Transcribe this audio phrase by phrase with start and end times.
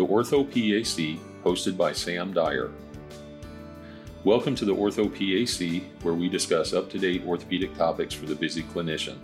[0.00, 2.70] the Ortho PAC, hosted by Sam Dyer.
[4.24, 8.34] Welcome to the Ortho PAC, where we discuss up to date orthopedic topics for the
[8.34, 9.18] busy clinician.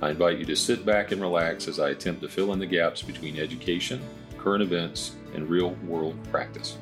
[0.00, 2.64] I invite you to sit back and relax as I attempt to fill in the
[2.64, 4.00] gaps between education,
[4.38, 6.78] current events, and real world practice.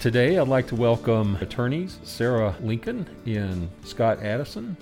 [0.00, 4.76] Today, I'd like to welcome attorneys Sara Lincoln and Scott Addison.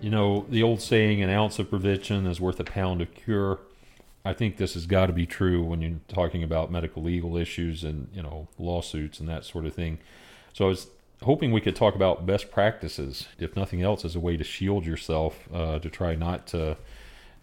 [0.00, 3.58] You know, the old saying, an ounce of prevention is worth a pound of cure.
[4.24, 7.84] I think this has got to be true when you're talking about medical legal issues
[7.84, 9.98] and, you know, lawsuits and that sort of thing.
[10.52, 10.88] So I was
[11.22, 14.84] hoping we could talk about best practices, if nothing else, as a way to shield
[14.84, 16.76] yourself uh, to try not to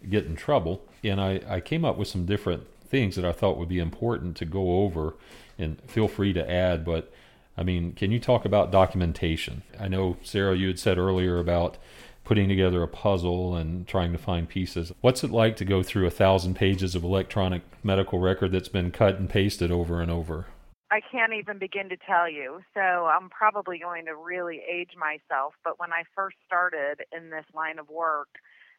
[0.09, 0.81] get in trouble.
[1.03, 4.37] And I, I came up with some different things that I thought would be important
[4.37, 5.15] to go over,
[5.57, 6.85] and feel free to add.
[6.85, 7.11] But
[7.57, 9.63] I mean, can you talk about documentation?
[9.79, 11.77] I know, Sara, you had said earlier about
[12.25, 14.91] putting together a puzzle and trying to find pieces.
[15.01, 18.91] What's it like to go through a thousand pages of electronic medical record that's been
[18.91, 20.47] cut and pasted over and over?
[20.91, 22.61] I can't even begin to tell you.
[22.73, 25.53] So I'm probably going to really age myself.
[25.63, 28.27] But when I first started in this line of work,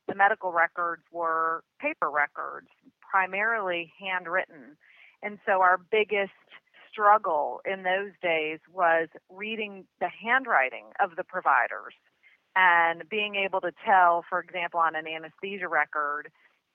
[0.08, 2.68] the medical records were paper records,
[3.00, 4.76] primarily handwritten.
[5.22, 6.32] And so our biggest
[6.90, 11.94] struggle in those days was reading the handwriting of the providers
[12.56, 16.30] and being able to tell, for example, on an anesthesia record,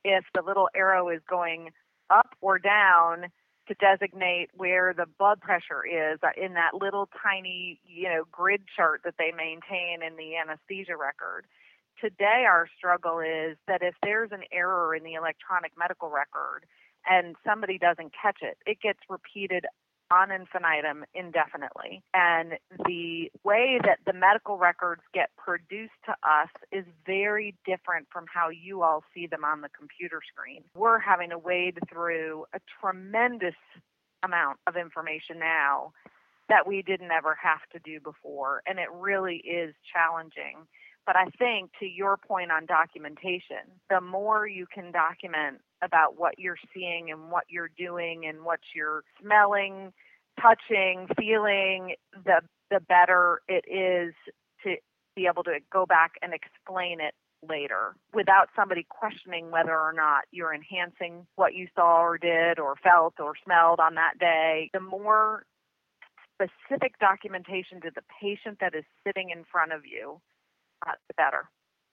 [0.06, 1.72] if the little arrow is going
[2.10, 3.28] up or down
[3.68, 8.62] to designate where the blood pressure is uh, in that little tiny, you know, grid
[8.76, 11.46] chart that they maintain in the anesthesia record.
[12.00, 16.66] Today, our struggle is that if there's an error in the electronic medical record
[17.10, 19.66] and somebody doesn't catch it, it gets repeated
[20.12, 22.04] on infinitum indefinitely.
[22.14, 22.54] And
[22.86, 28.50] the way that the medical records get produced to us is very different from how
[28.50, 30.64] you all see them on the computer screen.
[30.76, 33.56] We're having to wade through a tremendous
[34.24, 35.94] amount of information now
[36.50, 38.62] that we didn't ever have to do before.
[38.68, 40.68] And it really is challenging.
[41.06, 46.38] But I think to your point on documentation, the more you can document about what
[46.38, 49.94] you're seeing and what you're doing and what you're smelling,
[50.40, 54.14] touching, feeling, the the better it is
[54.64, 54.76] to
[55.16, 57.14] be able to go back and explain it
[57.48, 62.76] later without somebody questioning whether or not you're enhancing what you saw or did or
[62.84, 64.70] felt or smelled on that day.
[64.74, 65.44] The more
[66.36, 70.22] specific documentation to the patient that is sitting in front of you
[70.86, 71.50] the better.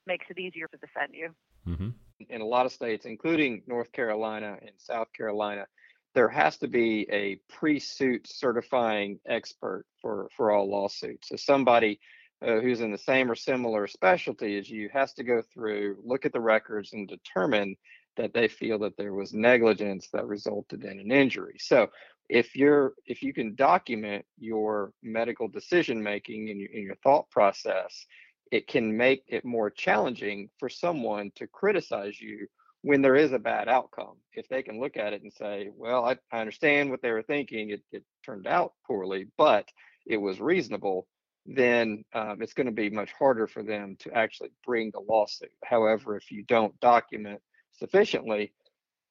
[0.06, 1.34] Makes it easier to defend you.
[1.66, 1.91] Mm-hmm.
[2.31, 5.66] In a lot of states, including North Carolina and South Carolina,
[6.15, 11.28] there has to be a pre-suit certifying expert for for all lawsuits.
[11.28, 12.00] So somebody
[12.41, 16.25] uh, who's in the same or similar specialty as you has to go through, look
[16.25, 17.76] at the records, and determine
[18.16, 21.56] that they feel that there was negligence that resulted in an injury.
[21.59, 21.88] So
[22.28, 27.31] if you're if you can document your medical decision making and your, and your thought
[27.31, 28.06] process
[28.51, 32.47] it can make it more challenging for someone to criticize you
[32.83, 34.17] when there is a bad outcome.
[34.33, 37.23] If they can look at it and say, well, I, I understand what they were
[37.23, 39.67] thinking, it, it, turned out poorly, but
[40.07, 41.07] it was reasonable,
[41.47, 45.51] then um, it's going to be much harder for them to actually bring the lawsuit.
[45.65, 47.41] However, if you don't document
[47.79, 48.53] sufficiently,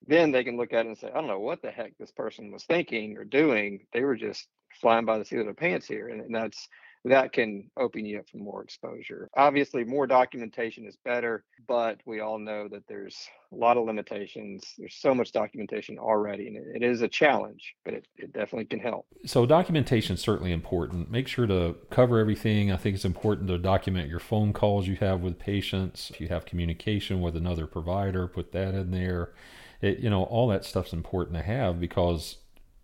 [0.05, 2.11] then they can look at it and say, I don't know what the heck this
[2.11, 3.85] person was thinking or doing.
[3.91, 4.47] They were just
[4.79, 6.09] flying by the seat of their pants here.
[6.09, 6.67] And, and that's
[7.07, 9.29] that can open you up for more exposure.
[9.35, 14.73] Obviously, more documentation is better, but we all know that there's a lot of limitations.
[14.77, 18.79] There's so much documentation already, and it is a challenge, but it, it definitely can
[18.79, 19.05] help.
[19.25, 21.09] So, documentation is certainly important.
[21.09, 22.71] Make sure to cover everything.
[22.71, 26.09] I think it's important to document your phone calls you have with patients.
[26.09, 29.33] If you have communication with another provider, put that in there.
[29.81, 32.37] It, you know, all that stuff's important to have because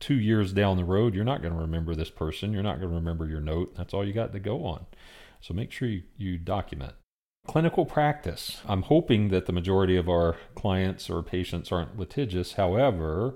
[0.04, 2.52] two years down the road, you're not going to remember this person.
[2.52, 3.74] You're not going to remember your note.
[3.78, 4.86] That's all you got to go on.
[5.40, 6.94] So make sure you, you document.
[7.48, 8.62] Clinical practice.
[8.68, 12.54] I'm hoping that the majority of our clients or patients aren't litigious.
[12.54, 13.36] However,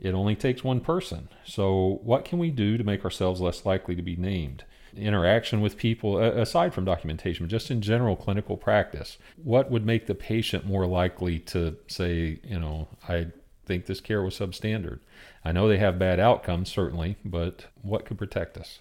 [0.00, 1.28] it only takes one person.
[1.44, 4.64] So, what can we do to make ourselves less likely to be named?
[4.96, 9.18] Interaction with people, aside from documentation, just in general clinical practice.
[9.42, 13.28] What would make the patient more likely to say, you know, I
[13.64, 15.00] think this care was substandard?
[15.44, 18.80] I know they have bad outcomes, certainly, but what could protect us?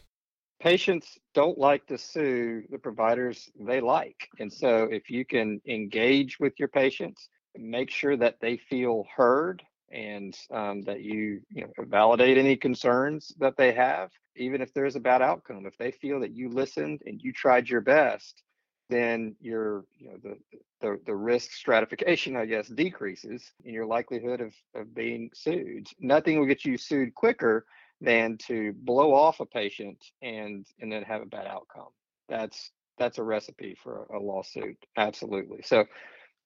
[0.59, 4.29] Patients don't like to sue the providers they like.
[4.39, 9.63] And so if you can engage with your patients, make sure that they feel heard
[9.91, 14.95] and um, that you, you know, validate any concerns that they have, even if there's
[14.95, 15.65] a bad outcome.
[15.65, 18.43] If they feel that you listened and you tried your best,
[18.91, 20.37] then your you know the
[20.81, 25.87] the, the risk stratification, I guess, decreases in your likelihood of, of being sued.
[25.99, 27.65] Nothing will get you sued quicker
[28.01, 31.89] than to blow off a patient and and then have a bad outcome.
[32.29, 34.77] That's that's a recipe for a, a lawsuit.
[34.97, 35.61] Absolutely.
[35.63, 35.85] So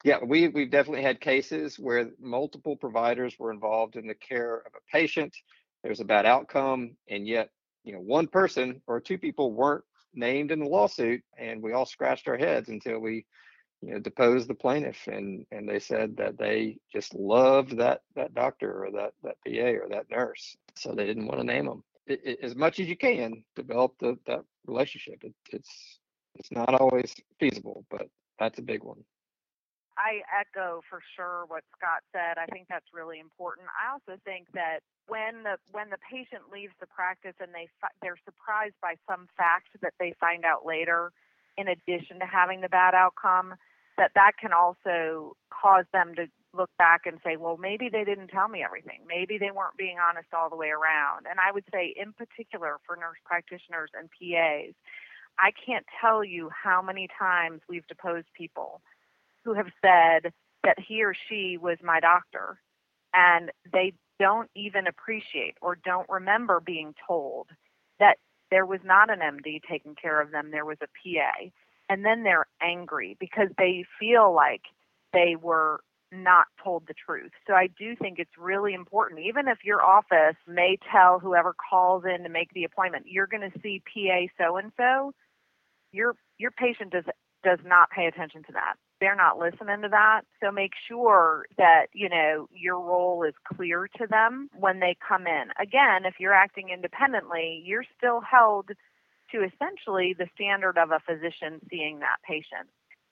[0.03, 4.73] yeah, we we've definitely had cases where multiple providers were involved in the care of
[4.75, 5.35] a patient.
[5.83, 7.49] There's a bad outcome, and yet
[7.83, 9.83] you know one person or two people weren't
[10.15, 13.25] named in the lawsuit, and we all scratched our heads until we
[13.81, 18.33] you know deposed the plaintiff, and and they said that they just loved that that
[18.33, 21.83] doctor or that that PA or that nurse, so they didn't want to name them.
[22.07, 25.23] It, it, as much as you can, develop the, that relationship.
[25.23, 25.99] It, it's
[26.35, 28.07] it's not always feasible, but
[28.39, 29.03] that's a big one.
[29.97, 32.37] I echo for sure what Scott said.
[32.37, 33.67] I think that's really important.
[33.71, 37.69] I also think that when the when the patient leaves the practice and they
[38.01, 41.11] they're surprised by some fact that they find out later,
[41.57, 43.55] in addition to having the bad outcome,
[43.97, 48.29] that that can also cause them to look back and say, well, maybe they didn't
[48.29, 48.99] tell me everything.
[49.07, 51.27] Maybe they weren't being honest all the way around.
[51.29, 54.73] And I would say, in particular, for nurse practitioners and PAs,
[55.37, 58.81] I can't tell you how many times we've deposed people
[59.45, 60.33] who have said
[60.63, 62.59] that he or she was my doctor
[63.13, 67.47] and they don't even appreciate or don't remember being told
[67.99, 68.17] that
[68.51, 71.49] there was not an MD taking care of them, there was a PA.
[71.87, 74.63] And then they're angry because they feel like
[75.13, 75.81] they were
[76.11, 77.31] not told the truth.
[77.45, 79.21] So I do think it's really important.
[79.21, 83.49] Even if your office may tell whoever calls in to make the appointment, you're going
[83.49, 85.13] to see PA so and so,
[85.91, 87.05] your your patient does
[87.43, 88.75] does not pay attention to that
[89.05, 90.21] they're not listening to that.
[90.41, 95.27] So make sure that, you know, your role is clear to them when they come
[95.27, 95.49] in.
[95.61, 98.69] Again, if you're acting independently, you're still held
[99.31, 102.67] to essentially the standard of a physician seeing that patient.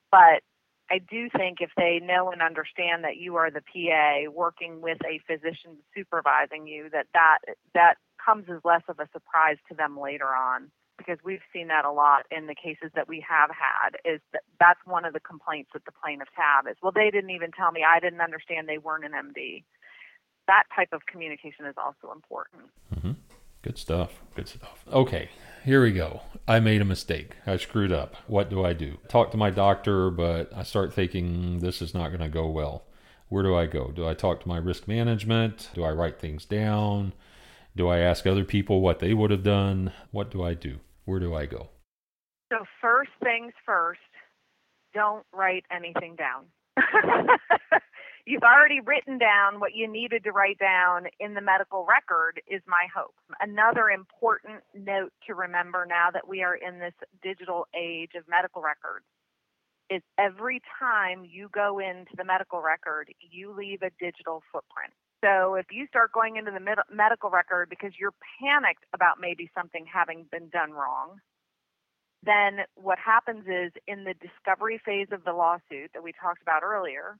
[0.09, 0.41] But
[0.89, 4.97] I do think if they know and understand that you are the PA working with
[5.05, 7.37] a physician supervising you, that that
[7.75, 10.71] that comes as less of a surprise to them later on
[11.05, 14.43] because we've seen that a lot in the cases that we have had is that
[14.59, 17.71] that's one of the complaints that the plaintiffs have is well they didn't even tell
[17.71, 17.81] me.
[17.83, 19.63] I didn't understand they weren't an md
[20.45, 22.63] that type of communication is also important.
[22.93, 23.11] Mm-hmm.
[23.61, 24.21] good stuff.
[24.35, 24.83] Good stuff.
[24.91, 25.29] Okay
[25.63, 26.21] here we go.
[26.45, 27.37] I made a mistake.
[27.47, 28.15] I screwed up.
[28.27, 28.97] What do i do?
[29.07, 32.83] Talk to my doctor but i start thinking this is not going to go well.
[33.29, 33.91] Where do i go?
[33.91, 35.69] Do i talk to my risk management?
[35.73, 37.13] Do i write things down?
[37.75, 39.91] Do I ask other people what they would have done?
[40.11, 40.79] What do I do?
[41.05, 41.69] Where do I go?
[42.51, 43.99] So, first things first,
[44.93, 46.45] don't write anything down.
[48.25, 52.61] You've already written down what you needed to write down in the medical record, is
[52.65, 53.15] my hope.
[53.41, 58.61] Another important note to remember now that we are in this digital age of medical
[58.61, 59.03] records
[59.89, 64.93] is every time you go into the medical record, you leave a digital footprint.
[65.23, 69.49] So if you start going into the med- medical record because you're panicked about maybe
[69.55, 71.19] something having been done wrong,
[72.23, 76.63] then what happens is in the discovery phase of the lawsuit that we talked about
[76.63, 77.17] earlier,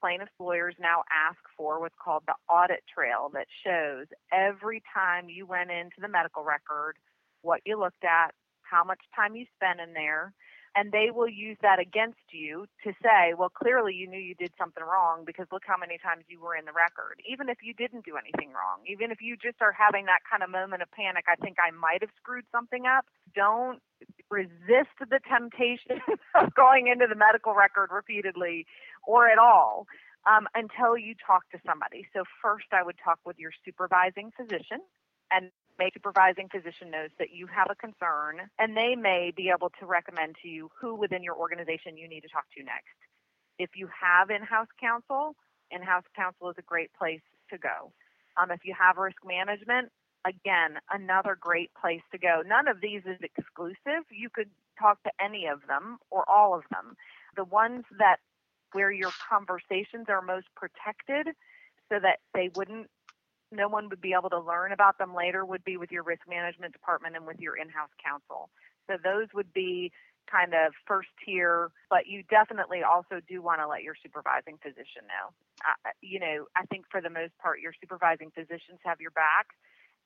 [0.00, 5.46] plaintiffs' lawyers now ask for what's called the audit trail that shows every time you
[5.46, 6.96] went into the medical record,
[7.42, 10.32] what you looked at, how much time you spent in there,
[10.76, 14.52] and they will use that against you to say, well, clearly you knew you did
[14.58, 17.16] something wrong because look how many times you were in the record.
[17.24, 20.42] Even if you didn't do anything wrong, even if you just are having that kind
[20.44, 23.06] of moment of panic, I think I might have screwed something up.
[23.34, 23.80] Don't
[24.28, 25.96] resist the temptation
[26.36, 28.66] of going into the medical record repeatedly
[29.08, 29.86] or at all
[30.28, 32.04] um, until you talk to somebody.
[32.12, 34.84] So, first, I would talk with your supervising physician
[35.30, 39.70] and make supervising physician knows that you have a concern and they may be able
[39.80, 42.96] to recommend to you who within your organization you need to talk to next.
[43.58, 45.34] If you have in-house counsel,
[45.70, 47.92] in-house counsel is a great place to go.
[48.36, 49.90] Um, if you have risk management,
[50.26, 52.42] again, another great place to go.
[52.46, 54.04] None of these is exclusive.
[54.10, 56.96] You could talk to any of them or all of them.
[57.36, 58.16] The ones that
[58.72, 61.34] where your conversations are most protected
[61.88, 62.90] so that they wouldn't
[63.56, 66.22] no one would be able to learn about them later would be with your risk
[66.28, 68.50] management department and with your in-house counsel.
[68.86, 69.92] So those would be
[70.30, 75.06] kind of first tier, but you definitely also do want to let your supervising physician
[75.06, 75.32] know.
[75.62, 79.46] Uh, you know, I think for the most part, your supervising physicians have your back,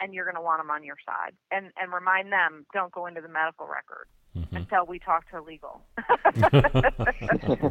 [0.01, 1.33] and you're going to want them on your side.
[1.51, 4.57] And and remind them, don't go into the medical record mm-hmm.
[4.57, 5.83] until we talk to legal.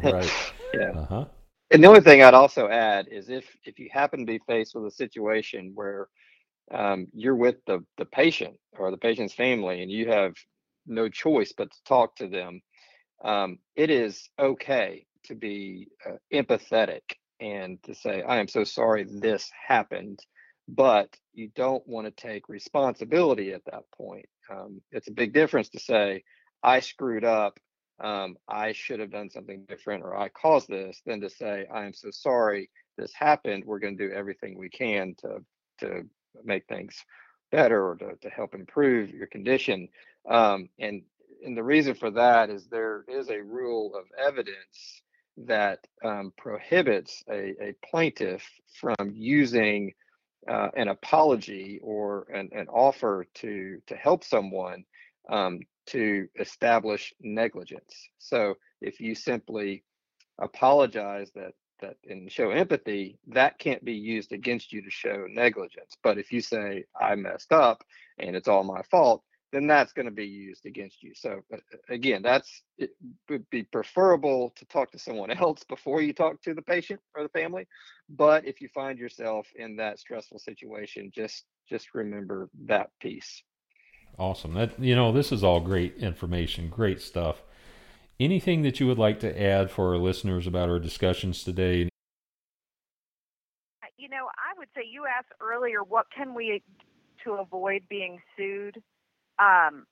[0.02, 0.52] right.
[0.74, 0.90] Yeah.
[0.90, 1.24] Uh-huh.
[1.72, 4.74] And the only thing I'd also add is if if you happen to be faced
[4.74, 6.08] with a situation where
[6.72, 10.34] um, you're with the the patient or the patient's family and you have
[10.86, 12.60] no choice but to talk to them,
[13.24, 17.02] um, it is okay to be uh, empathetic
[17.40, 20.20] and to say, I am so sorry this happened,
[20.68, 24.26] but you don't want to take responsibility at that point.
[24.50, 26.24] Um, it's a big difference to say,
[26.62, 27.58] I screwed up,
[28.00, 31.84] um, I should have done something different, or I caused this, than to say, I
[31.84, 33.64] am so sorry this happened.
[33.64, 35.44] We're going to do everything we can to,
[35.80, 36.02] to
[36.44, 37.04] make things
[37.50, 39.88] better or to, to help improve your condition.
[40.28, 41.02] Um, and
[41.42, 45.02] and the reason for that is there is a rule of evidence
[45.38, 48.46] that um, prohibits a, a, plaintiff
[48.78, 49.92] from using
[50.46, 54.84] uh, an apology or an, an, offer to to help someone
[55.30, 57.94] um, to establish negligence.
[58.18, 59.84] So if you simply
[60.38, 65.96] apologize that that and show empathy, that can't be used against you to show negligence.
[66.02, 67.82] But if you say I messed up
[68.18, 69.22] and it's all my fault,
[69.52, 71.12] then that's going to be used against you.
[71.14, 71.56] So uh,
[71.88, 72.90] again, that's it
[73.28, 77.22] would be preferable to talk to someone else before you talk to the patient or
[77.22, 77.66] the family.
[78.08, 83.42] But if you find yourself in that stressful situation, just just remember that piece.
[84.20, 84.52] Awesome.
[84.52, 87.42] That you know, this is all great information, great stuff.
[88.20, 91.88] Anything that you would like to add for our listeners about our discussions today?
[93.96, 96.62] You know, I would say you asked earlier, what can we
[97.24, 98.82] to avoid being sued?
[99.38, 99.86] Um,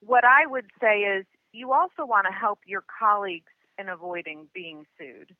[0.00, 4.86] what I would say is you also want to help your colleagues in avoiding being
[4.98, 5.36] sued.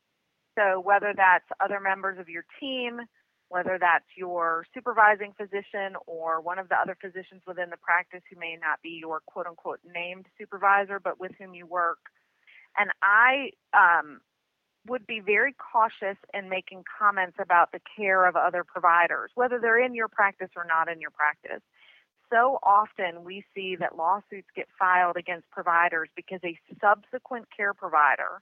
[0.57, 3.01] So, whether that's other members of your team,
[3.49, 8.39] whether that's your supervising physician or one of the other physicians within the practice who
[8.39, 11.99] may not be your quote unquote named supervisor, but with whom you work.
[12.77, 14.21] And I um,
[14.87, 19.83] would be very cautious in making comments about the care of other providers, whether they're
[19.83, 21.61] in your practice or not in your practice
[22.33, 28.41] so often we see that lawsuits get filed against providers because a subsequent care provider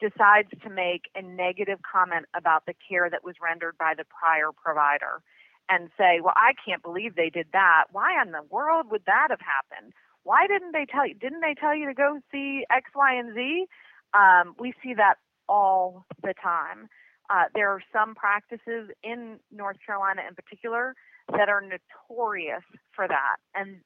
[0.00, 4.50] decides to make a negative comment about the care that was rendered by the prior
[4.52, 5.22] provider
[5.68, 7.84] and say, Well, I can't believe they did that.
[7.92, 9.92] Why in the world would that have happened?
[10.22, 11.14] Why didn't they tell you?
[11.14, 13.66] Didn't they tell you to go see X, Y, and Z?
[14.14, 15.14] Um, we see that
[15.48, 16.88] all the time.
[17.30, 20.94] Uh, there are some practices in North Carolina in particular
[21.30, 22.62] that are notorious
[22.94, 23.36] for that.
[23.54, 23.80] And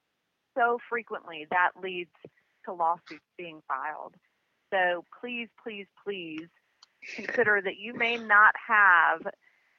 [0.56, 2.10] so frequently that leads
[2.64, 4.14] to lawsuits being filed.
[4.72, 6.48] So please, please, please
[7.14, 9.26] consider that you may not have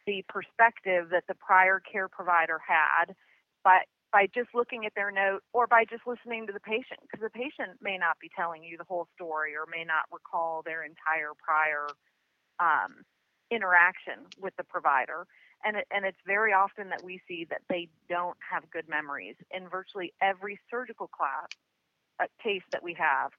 [0.07, 3.13] the perspective that the prior care provider had
[3.63, 3.81] by
[4.11, 7.29] by just looking at their note or by just listening to the patient because the
[7.29, 11.31] patient may not be telling you the whole story or may not recall their entire
[11.39, 11.87] prior
[12.59, 13.05] um,
[13.49, 15.25] interaction with the provider
[15.63, 19.35] and it, and it's very often that we see that they don't have good memories
[19.51, 21.47] in virtually every surgical class
[22.19, 23.31] uh, case that we have.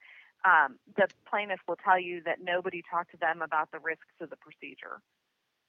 [0.45, 4.31] Um, the plaintiff will tell you that nobody talked to them about the risks of
[4.31, 5.01] the procedure.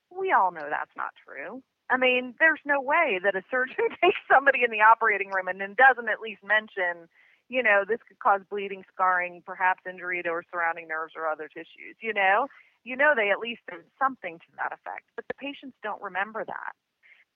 [0.10, 1.62] We all know that's not true.
[1.90, 5.60] I mean, there's no way that a surgeon takes somebody in the operating room and
[5.62, 7.08] then doesn't at least mention,
[7.50, 11.48] you know, this could cause bleeding, scarring, perhaps injury to our surrounding nerves or other
[11.48, 11.98] tissues.
[12.02, 12.48] You know,
[12.84, 16.44] you know they at least did something to that effect, but the patients don't remember
[16.46, 16.74] that.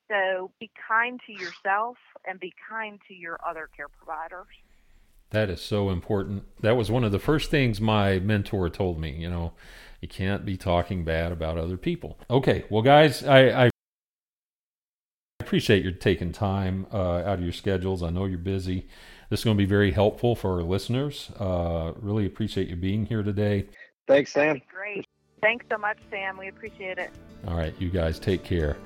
[0.09, 4.47] So be kind to yourself and be kind to your other care providers.
[5.31, 6.43] That is so important.
[6.61, 9.11] That was one of the first things my mentor told me.
[9.11, 9.53] You know,
[10.01, 12.17] you can't be talking bad about other people.
[12.29, 13.69] Okay, well, guys, I, I
[15.41, 18.03] appreciate your taking time uh, out of your schedules.
[18.03, 18.87] I know you're busy.
[19.29, 21.31] This is going to be very helpful for our listeners.
[21.39, 23.67] Uh, really appreciate you being here today.
[24.07, 24.61] Thanks, Sam.
[24.73, 25.05] Great.
[25.41, 26.37] Thanks so much, Sam.
[26.37, 27.11] We appreciate it.
[27.47, 28.77] All right, you guys take care.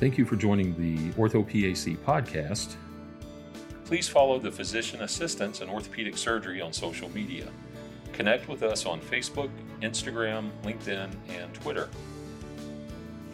[0.00, 2.76] Thank you for joining the OrthoPAC podcast.
[3.84, 7.46] Please follow the Physician Assistants in Orthopedic Surgery on social media.
[8.14, 9.50] Connect with us on Facebook,
[9.82, 11.90] Instagram, LinkedIn, and Twitter.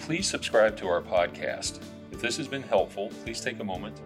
[0.00, 1.78] Please subscribe to our podcast.
[2.10, 3.96] If this has been helpful, please take a moment